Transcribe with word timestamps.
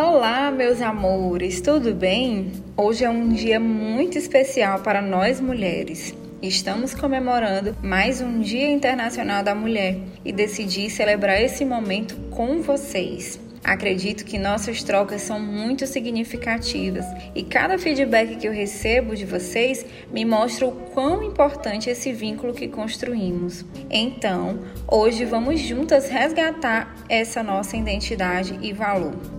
Olá, 0.00 0.52
meus 0.52 0.80
amores, 0.80 1.60
tudo 1.60 1.92
bem? 1.92 2.52
Hoje 2.76 3.04
é 3.04 3.10
um 3.10 3.30
dia 3.30 3.58
muito 3.58 4.16
especial 4.16 4.78
para 4.78 5.02
nós 5.02 5.40
mulheres. 5.40 6.14
Estamos 6.40 6.94
comemorando 6.94 7.76
mais 7.82 8.20
um 8.20 8.38
Dia 8.38 8.70
Internacional 8.70 9.42
da 9.42 9.56
Mulher 9.56 9.98
e 10.24 10.32
decidi 10.32 10.88
celebrar 10.88 11.42
esse 11.42 11.64
momento 11.64 12.14
com 12.30 12.62
vocês. 12.62 13.40
Acredito 13.64 14.24
que 14.24 14.38
nossas 14.38 14.84
trocas 14.84 15.22
são 15.22 15.40
muito 15.40 15.84
significativas 15.84 17.04
e 17.34 17.42
cada 17.42 17.76
feedback 17.76 18.36
que 18.36 18.46
eu 18.46 18.52
recebo 18.52 19.16
de 19.16 19.24
vocês 19.24 19.84
me 20.12 20.24
mostra 20.24 20.64
o 20.64 20.72
quão 20.94 21.24
importante 21.24 21.88
é 21.88 21.92
esse 21.92 22.12
vínculo 22.12 22.54
que 22.54 22.68
construímos. 22.68 23.64
Então, 23.90 24.60
hoje 24.86 25.24
vamos 25.24 25.58
juntas 25.58 26.08
resgatar 26.08 26.94
essa 27.08 27.42
nossa 27.42 27.76
identidade 27.76 28.56
e 28.62 28.72
valor. 28.72 29.37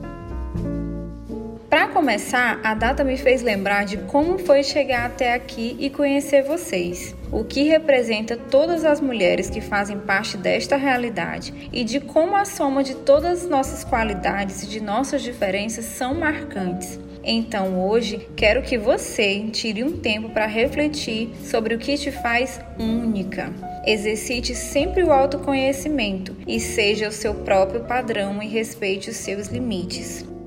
Começar, 2.00 2.62
a 2.64 2.74
data 2.74 3.04
me 3.04 3.18
fez 3.18 3.42
lembrar 3.42 3.84
de 3.84 3.98
como 3.98 4.40
foi 4.40 4.64
chegar 4.64 5.06
até 5.06 5.34
aqui 5.34 5.76
e 5.78 5.90
conhecer 5.90 6.44
vocês, 6.44 7.14
o 7.30 7.44
que 7.44 7.64
representa 7.64 8.38
todas 8.38 8.86
as 8.86 9.02
mulheres 9.02 9.50
que 9.50 9.60
fazem 9.60 10.00
parte 10.00 10.38
desta 10.38 10.78
realidade 10.78 11.54
e 11.74 11.84
de 11.84 12.00
como 12.00 12.38
a 12.38 12.46
soma 12.46 12.86
de 12.86 12.96
todas 12.96 13.44
as 13.44 13.50
nossas 13.50 13.84
qualidades 13.84 14.64
e 14.64 14.68
de 14.68 14.80
nossas 14.80 15.22
diferenças 15.22 15.84
são 15.84 16.14
marcantes. 16.14 16.98
Então 17.22 17.86
hoje 17.86 18.30
quero 18.34 18.62
que 18.62 18.78
você 18.78 19.50
tire 19.52 19.84
um 19.84 19.98
tempo 19.98 20.30
para 20.30 20.46
refletir 20.46 21.32
sobre 21.44 21.76
o 21.76 21.78
que 21.78 21.98
te 21.98 22.14
faz 22.14 22.62
única. 22.80 23.52
Exercite 23.86 24.56
sempre 24.56 25.04
o 25.04 25.12
autoconhecimento 25.12 26.34
e 26.48 26.62
seja 26.62 27.10
o 27.10 27.12
seu 27.12 27.36
próprio 27.36 27.82
padrão 27.82 28.42
e 28.42 28.48
respeite 28.48 29.10
os 29.10 29.18
seus 29.18 29.50
limites. 29.50 30.39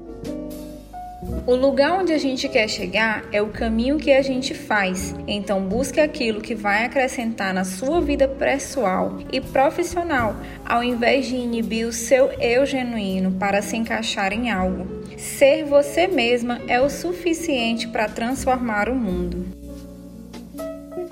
O 1.45 1.57
lugar 1.57 1.99
onde 1.99 2.13
a 2.13 2.19
gente 2.19 2.49
quer 2.49 2.69
chegar 2.69 3.25
é 3.33 3.43
o 3.43 3.49
caminho 3.49 3.99
que 3.99 4.13
a 4.13 4.23
gente 4.23 4.55
faz. 4.55 5.13
Então 5.27 5.61
busque 5.61 6.01
aquilo 6.01 6.41
que 6.41 6.55
vai 6.55 6.85
acrescentar 6.85 7.53
na 7.53 7.65
sua 7.65 8.01
vida 8.01 8.29
pessoal 8.29 9.19
e 9.33 9.41
profissional, 9.41 10.37
ao 10.65 10.85
invés 10.85 11.27
de 11.27 11.35
inibir 11.35 11.89
o 11.89 11.93
seu 11.93 12.31
eu 12.41 12.65
genuíno 12.65 13.33
para 13.33 13.61
se 13.61 13.77
encaixar 13.77 14.33
em 14.33 14.53
algo. 14.53 14.87
Ser 15.19 15.65
você 15.65 16.07
mesma 16.07 16.61
é 16.69 16.81
o 16.81 16.89
suficiente 16.89 17.89
para 17.89 18.09
transformar 18.09 18.89
o 18.89 18.95
mundo. 18.95 19.62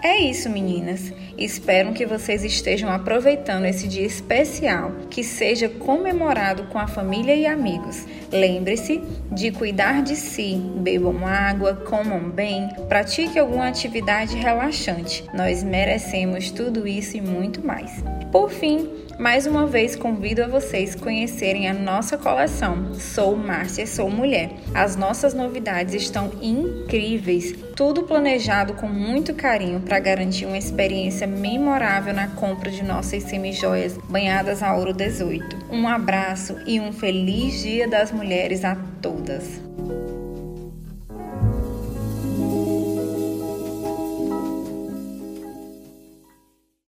É 0.02 0.18
isso, 0.18 0.48
meninas. 0.48 1.12
Espero 1.36 1.92
que 1.92 2.06
vocês 2.06 2.42
estejam 2.42 2.90
aproveitando 2.90 3.66
esse 3.66 3.86
dia 3.86 4.06
especial, 4.06 4.92
que 5.10 5.22
seja 5.22 5.68
comemorado 5.68 6.64
com 6.64 6.78
a 6.78 6.86
família 6.86 7.34
e 7.34 7.46
amigos. 7.46 8.06
Lembre-se 8.32 9.02
de 9.30 9.50
cuidar 9.50 10.02
de 10.02 10.16
si, 10.16 10.56
bebam 10.76 11.26
água, 11.26 11.74
comam 11.74 12.30
bem, 12.30 12.68
pratique 12.88 13.38
alguma 13.38 13.68
atividade 13.68 14.36
relaxante. 14.36 15.24
Nós 15.34 15.62
merecemos 15.62 16.50
tudo 16.50 16.88
isso 16.88 17.18
e 17.18 17.20
muito 17.20 17.64
mais. 17.66 18.02
Por 18.32 18.50
fim, 18.50 18.88
mais 19.20 19.46
uma 19.46 19.66
vez 19.66 19.94
convido 19.94 20.42
a 20.42 20.48
vocês 20.48 20.94
conhecerem 20.94 21.68
a 21.68 21.74
nossa 21.74 22.16
coleção 22.16 22.94
Sou 22.94 23.36
Márcia, 23.36 23.86
Sou 23.86 24.10
Mulher. 24.10 24.50
As 24.74 24.96
nossas 24.96 25.34
novidades 25.34 25.94
estão 25.94 26.32
incríveis, 26.40 27.54
tudo 27.76 28.04
planejado 28.04 28.72
com 28.74 28.88
muito 28.88 29.34
carinho 29.34 29.80
para 29.80 30.00
garantir 30.00 30.46
uma 30.46 30.56
experiência 30.56 31.26
memorável 31.26 32.14
na 32.14 32.28
compra 32.28 32.70
de 32.70 32.82
nossas 32.82 33.24
semijoias 33.24 33.98
banhadas 34.08 34.62
a 34.62 34.74
ouro 34.74 34.94
18. 34.94 35.66
Um 35.70 35.86
abraço 35.86 36.56
e 36.66 36.80
um 36.80 36.90
feliz 36.90 37.60
Dia 37.60 37.86
das 37.86 38.10
Mulheres 38.10 38.64
a 38.64 38.74
todas! 39.02 39.60